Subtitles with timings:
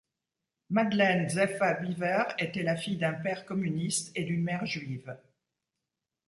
[0.71, 5.15] Madeleine Zeffa Biver était la fille d’un père communiste et d’une mère juive.